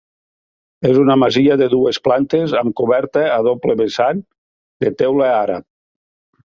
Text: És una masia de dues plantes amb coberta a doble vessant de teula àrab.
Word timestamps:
És 0.91 0.95
una 1.01 1.17
masia 1.23 1.57
de 1.63 1.67
dues 1.73 2.01
plantes 2.07 2.57
amb 2.63 2.73
coberta 2.81 3.27
a 3.35 3.39
doble 3.51 3.79
vessant 3.83 4.27
de 4.85 4.95
teula 5.03 5.31
àrab. 5.47 5.71